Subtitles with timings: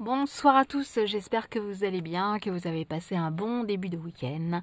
[0.00, 3.88] Bonsoir à tous, j'espère que vous allez bien, que vous avez passé un bon début
[3.88, 4.60] de week-end.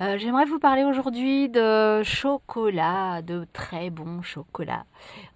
[0.00, 4.86] Euh, J'aimerais vous parler aujourd'hui de chocolat, de très bon chocolat.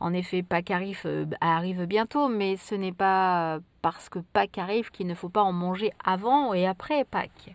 [0.00, 4.90] En effet, Pâques arrive, euh, arrive bientôt, mais ce n'est pas parce que Pâques arrive
[4.90, 7.54] qu'il ne faut pas en manger avant et après Pâques.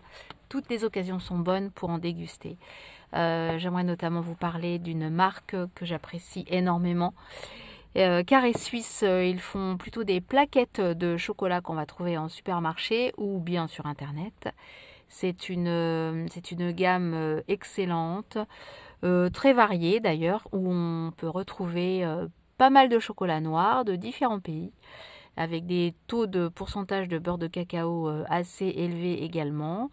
[0.50, 2.58] Toutes les occasions sont bonnes pour en déguster.
[3.16, 7.16] Euh, J'aimerais notamment vous parler d'une marque que j'apprécie énormément
[7.98, 12.30] euh, Carré Suisse, euh, ils font plutôt des plaquettes de chocolat qu'on va trouver en
[12.30, 14.50] supermarché ou bien sur internet.
[15.10, 16.28] C'est une, euh,
[16.72, 18.38] gamme excellente,
[19.34, 22.06] très variée d'ailleurs, où on peut retrouver
[22.58, 24.72] pas mal de chocolat noir de différents pays,
[25.36, 29.90] avec des taux de pourcentage de beurre de cacao assez élevés également.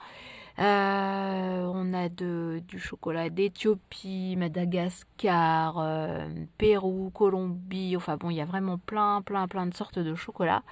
[0.58, 7.96] Euh, on a du chocolat d'Éthiopie, Madagascar, euh, Pérou, Colombie.
[7.96, 10.62] Enfin bon, il y a vraiment plein, plein, plein de sortes de chocolat.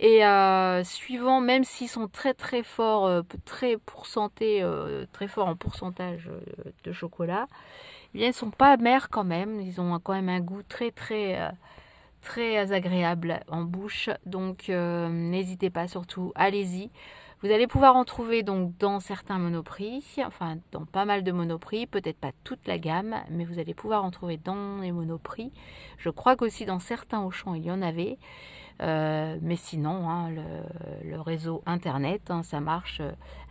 [0.00, 4.64] Et euh, suivant, même s'ils sont très très forts, très pourcentés,
[5.12, 6.28] très forts en pourcentage
[6.82, 7.46] de chocolat,
[8.14, 9.60] eh bien, ils sont pas amers quand même.
[9.60, 11.38] Ils ont quand même un goût très très
[12.22, 14.10] très agréable en bouche.
[14.26, 16.90] Donc n'hésitez pas surtout, allez-y.
[17.44, 21.86] Vous allez pouvoir en trouver donc dans certains monoprix, enfin dans pas mal de monoprix,
[21.86, 25.52] peut-être pas toute la gamme, mais vous allez pouvoir en trouver dans les monoprix.
[25.98, 28.16] Je crois qu'aussi dans certains Auchan il y en avait.
[28.80, 33.02] Euh, mais sinon, hein, le, réseau internet, hein, ça marche.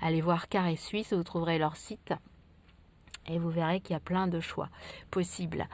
[0.01, 2.15] Allez voir Carré Suisse, vous trouverez leur site
[3.27, 4.69] et vous verrez qu'il y a plein de choix
[5.11, 5.67] possibles.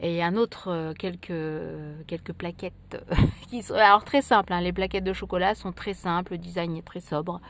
[0.00, 3.04] Et un autre, euh, quelques, plaquettes
[3.48, 4.52] qui sont alors très simples.
[4.52, 7.40] Hein, les plaquettes de chocolat sont très simples, le design est très sobre.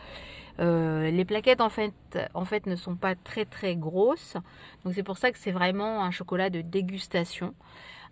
[0.61, 1.95] Euh, les plaquettes en fait,
[2.34, 4.36] en fait ne sont pas très très grosses,
[4.84, 7.55] donc c'est pour ça que c'est vraiment un chocolat de dégustation.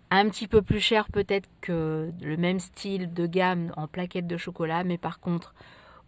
[0.09, 4.37] Un petit peu plus cher peut-être que le même style de gamme en plaquettes de
[4.37, 5.53] chocolat, mais par contre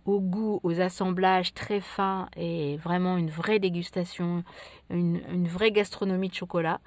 [0.06, 4.44] au goût, aux assemblages très fins et vraiment une vraie dégustation,
[4.90, 6.80] une, vraie gastronomie de chocolat.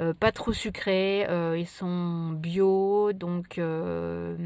[0.00, 4.36] Euh, pas trop sucré, euh, ils sont bio, donc euh,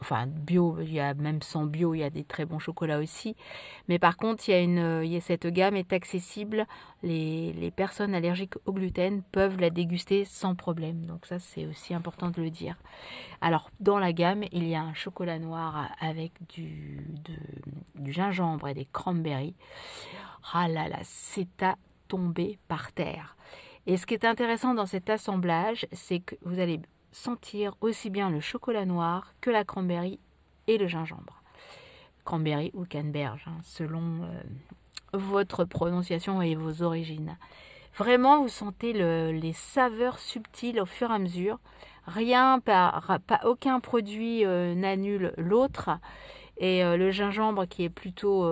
[0.00, 2.98] enfin bio, il y a même sans bio, il y a des très bons chocolats
[2.98, 3.36] aussi.
[3.88, 6.66] Mais par contre, il y a une, cette gamme est accessible.
[7.02, 11.04] Les, personnes allergiques au gluten peuvent la déguster sans problème.
[11.06, 12.76] Donc ça, c'est aussi important de le dire.
[13.40, 17.06] Alors, dans la gamme, il y a un chocolat noir avec du,
[17.96, 19.54] du gingembre et des cranberries.
[20.52, 21.76] Ah là là, c'est à
[22.08, 23.36] tomber par terre.
[23.86, 26.80] Et ce qui est intéressant dans cet assemblage, c'est que vous allez
[27.16, 30.20] sentir aussi bien le chocolat noir que la cranberry
[30.66, 31.42] et le gingembre.
[32.24, 34.42] Cranberry ou canneberge, hein, selon euh,
[35.12, 37.38] votre prononciation et vos origines.
[37.96, 41.58] Vraiment, vous sentez le, les saveurs subtiles au fur et à mesure.
[42.06, 43.00] Rien, pas,
[43.44, 45.90] aucun produit euh, n'annule l'autre.
[46.58, 48.44] Et euh, le gingembre qui est plutôt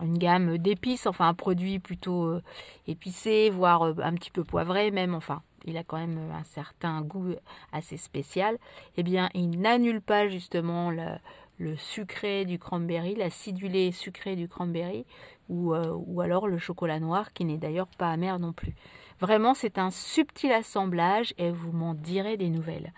[0.00, 2.40] une gamme d'épices, enfin un produit plutôt
[2.88, 7.34] épicé, voire un petit peu poivré même, enfin il a quand même un certain goût
[7.72, 8.58] assez spécial,
[8.96, 15.06] eh bien il n'annule pas justement le, sucré du cranberry, l'acidulé sucré du cranberry,
[15.48, 18.74] ou, euh, ou alors le chocolat noir qui n'est d'ailleurs pas amer non plus.
[19.20, 22.92] Vraiment c'est un subtil assemblage et vous m'en direz des nouvelles.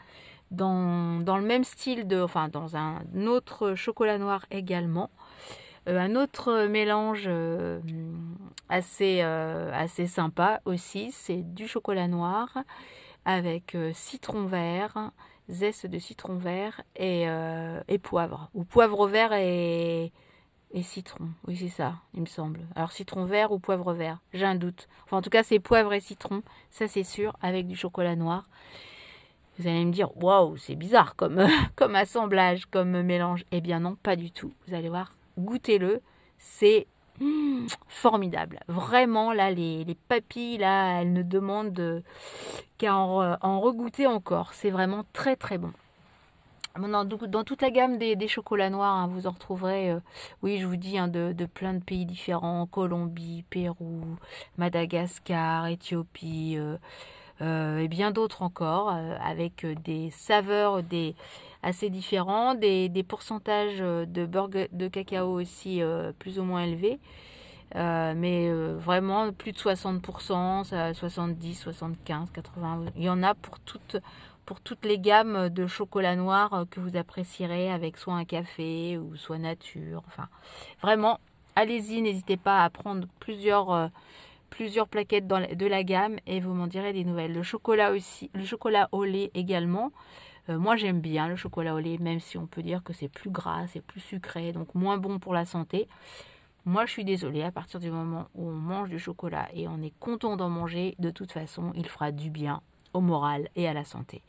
[0.52, 6.16] Dans, dans, le même style de, enfin dans un autre chocolat noir également, euh, un
[6.16, 7.80] autre mélange euh,
[8.68, 12.58] assez, euh, assez sympa aussi, c'est du chocolat noir
[13.24, 15.10] avec euh, citron vert,
[15.48, 18.50] zeste de citron vert et, euh, poivre.
[18.54, 20.12] Ou poivre vert et,
[20.82, 21.28] citron.
[21.46, 22.60] Oui, c'est ça, il me semble.
[22.74, 24.88] Alors citron vert ou poivre vert, j'ai un doute.
[25.04, 28.48] Enfin, en tout cas, c'est poivre et citron, ça c'est sûr, avec du chocolat noir.
[29.58, 31.38] Vous allez me dire, waouh, c'est bizarre comme
[31.94, 33.46] assemblage, comme mélange.
[33.52, 34.52] Eh bien non, pas du tout.
[34.68, 36.00] Vous allez voir, goûtez-le,
[36.38, 36.86] c'est
[37.20, 38.60] mmh, formidable.
[38.68, 42.02] Vraiment, là, les, les, papilles, là, elles ne demandent
[42.78, 44.52] qu'à en, en, regoûter encore.
[44.54, 45.72] C'est vraiment très, très bon.
[46.78, 50.00] Dans, toute la gamme des, chocolats noirs, hein, vous en retrouverez, euh,
[50.42, 54.02] oui, je vous dis, hein, de, plein de pays différents, Colombie, Pérou,
[54.58, 56.76] Madagascar, Éthiopie, euh,
[57.40, 61.14] euh, et bien d'autres encore, avec des saveurs, des
[61.62, 66.98] assez différents, des, des pourcentages de beurre de cacao aussi euh, plus ou moins élevés.
[67.74, 73.58] Euh, mais euh, vraiment plus de 60%, 70, 75, 80, il y en a pour
[73.58, 73.96] toutes,
[74.44, 79.16] pour toutes les gammes de chocolat noir que vous apprécierez avec soit un café ou
[79.16, 80.04] soit nature.
[80.06, 80.28] Enfin,
[80.80, 81.18] vraiment,
[81.56, 83.88] allez-y, n'hésitez pas à prendre plusieurs, euh,
[84.48, 87.32] plusieurs plaquettes de la gamme et vous m'en direz des nouvelles.
[87.32, 89.90] Le chocolat aussi, le chocolat au lait également.
[90.48, 93.08] Euh, moi j'aime bien le chocolat au lait, même si on peut dire que c'est
[93.08, 95.88] plus gras, c'est plus sucré, donc moins bon pour la santé.
[96.68, 99.80] Moi, je suis désolée, à partir du moment où on mange du chocolat et on
[99.82, 102.60] est content d'en manger, de toute façon, il fera du bien
[102.92, 104.22] au moral et à la santé.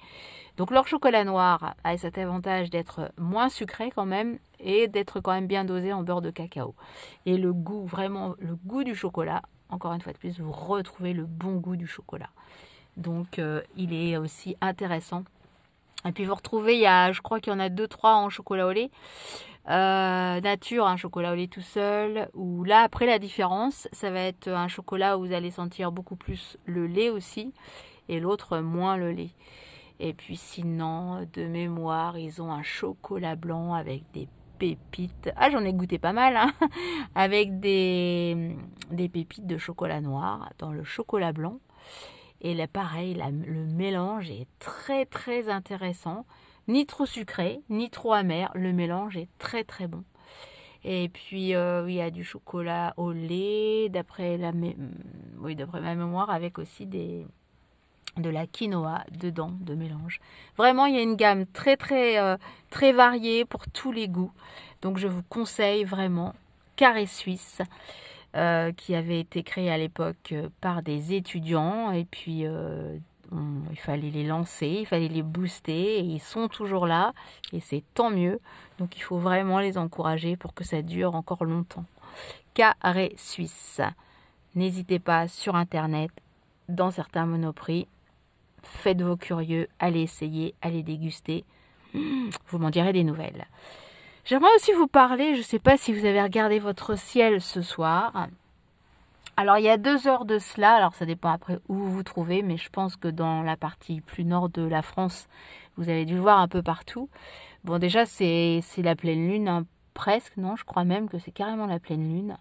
[0.56, 5.32] Donc leur chocolat noir a cet avantage d'être moins sucré quand même et d'être quand
[5.32, 6.76] même bien dosé en beurre de cacao.
[7.26, 11.14] Et le goût, vraiment le goût du chocolat, encore une fois de plus, vous retrouvez
[11.14, 12.30] le bon goût du chocolat.
[12.98, 15.24] Donc euh, il est aussi intéressant.
[16.06, 18.16] Et puis vous retrouvez, il y a, je crois qu'il y en a deux, trois
[18.16, 18.92] en chocolat au lait.
[19.70, 24.22] Euh, nature, un chocolat au lait tout seul, ou là après la différence, ça va
[24.22, 27.54] être un chocolat où vous allez sentir beaucoup plus le lait aussi,
[28.08, 29.32] et l'autre moins le lait.
[30.00, 35.32] Et puis sinon, de mémoire, ils ont un chocolat blanc avec des pépites.
[35.36, 36.54] Ah, j'en ai goûté pas mal, hein
[37.16, 38.56] avec des,
[38.92, 41.60] des pépites de chocolat noir dans le chocolat blanc.
[42.42, 46.26] Et là, pareil, le mélange est très très intéressant
[46.68, 48.52] ni trop sucré, ni trop amer.
[48.54, 50.04] Le mélange est très très bon.
[50.84, 54.52] Et puis euh, il y a du chocolat au lait, d'après la
[55.40, 57.26] oui, ma mémoire, avec aussi de
[58.18, 60.20] la quinoa dedans de mélange.
[60.58, 62.38] Vraiment, il y a une gamme très très euh,
[62.70, 64.32] très variée pour tous les goûts.
[64.82, 66.34] Donc je vous conseille vraiment
[66.76, 67.62] Carré Suisse.
[68.38, 74.26] Euh, qui avait été créé à l'époque par des étudiants et puis il fallait les
[74.26, 77.14] lancer, il fallait les booster, et ils sont toujours là,
[77.52, 78.40] et c'est tant mieux.
[78.78, 81.86] Donc il faut vraiment les encourager pour que ça dure encore longtemps.
[82.54, 83.82] Carré Suisse.
[84.54, 86.12] N'hésitez pas sur internet,
[86.70, 87.88] dans certains monoprix.
[88.62, 91.44] Faites vos curieux, allez essayer, allez déguster.
[91.94, 93.48] Vous m'en direz des nouvelles.
[94.28, 97.62] J'aimerais aussi vous parler, je ne sais pas si vous avez regardé votre ciel ce
[97.62, 98.28] soir.
[99.38, 102.04] Alors il y a deux heures de cela, alors ça dépend après où vous vous
[102.04, 105.30] trouvez, mais je pense que dans la partie plus nord de la France,
[105.78, 107.08] vous avez dû voir un peu partout.
[107.64, 111.66] Bon déjà c'est la pleine lune, hein, presque, non je crois même que c'est carrément
[111.66, 112.38] la pleine lune.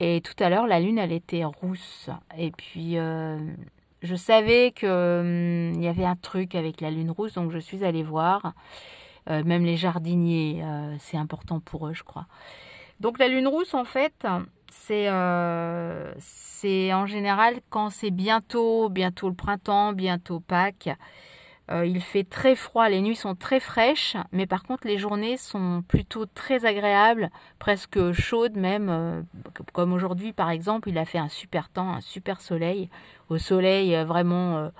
[0.00, 2.10] Et tout à l'heure la lune elle était rousse.
[2.36, 3.38] Et puis euh,
[4.02, 7.84] je savais qu'il hum, y avait un truc avec la lune rousse, donc je suis
[7.84, 8.54] allée voir.
[9.28, 12.26] Euh, même les jardiniers, euh, c'est important pour eux je crois.
[13.00, 14.26] Donc la lune rousse en fait
[14.90, 20.90] euh, c'est en général quand c'est bientôt, bientôt le printemps, bientôt Pâques.
[21.68, 25.36] Euh, il fait très froid, les nuits sont très fraîches, mais par contre les journées
[25.36, 27.28] sont plutôt très agréables,
[27.58, 29.22] presque chaudes même, euh,
[29.72, 32.88] comme aujourd'hui par exemple, il a fait un super temps, un super soleil.
[33.30, 34.70] Au soleil, vraiment,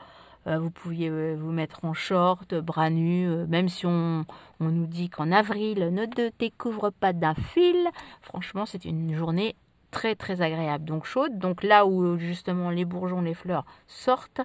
[0.46, 4.24] vous pouviez vous mettre en short, bras nus, même si on,
[4.60, 7.88] nous dit qu'en avril, ne te découvre pas d'un fil.
[8.22, 9.56] Franchement, c'est une journée
[9.90, 14.42] très très agréable, donc chaude, donc là où justement les bourgeons, les fleurs sortent,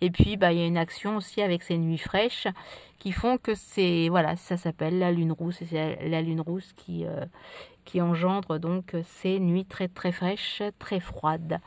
[0.00, 2.46] et puis bah, il y a une action aussi avec ces nuits fraîches
[2.98, 6.72] qui font que c'est, voilà, ça s'appelle la lune rousse, et c'est la lune rousse
[6.72, 7.26] qui, euh,
[7.86, 11.60] qui engendre donc ces nuits très très fraîches, très froides.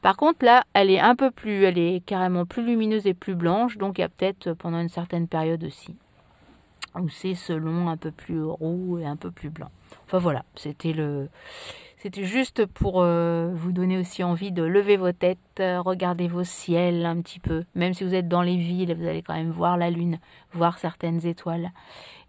[0.00, 3.34] Par contre là, elle est un peu plus, elle est carrément plus lumineuse et plus
[3.34, 5.94] blanche, donc il y a peut-être pendant une certaine période aussi
[6.98, 9.70] où c'est selon un peu plus roux et un peu plus blanc.
[10.06, 11.28] Enfin voilà, c'était le
[11.98, 16.44] c'était juste pour euh, vous donner aussi envie de lever vos têtes, euh, regarder vos
[16.44, 17.64] ciels un petit peu.
[17.74, 20.18] Même si vous êtes dans les villes, vous allez quand même voir la lune,
[20.52, 21.70] voir certaines étoiles.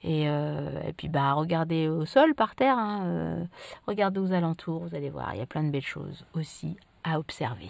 [0.03, 3.47] Et, euh, puis bah regardez au sol, par terre, hein,
[3.87, 7.19] regardez aux alentours, vous allez voir, il y a plein de belles choses aussi à
[7.19, 7.69] observer.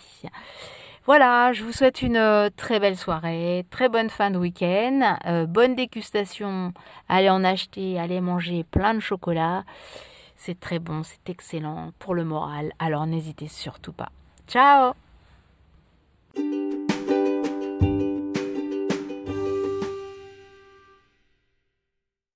[1.06, 6.74] Voilà, je vous souhaite une très belle soirée, très bonne fin de week-end, bonne dégustation,
[7.08, 9.63] allez en acheter, allez manger plein de chocolat.
[10.38, 14.12] C'est très bon, c'est excellent pour le moral, alors n'hésitez surtout pas.
[14.48, 14.94] Ciao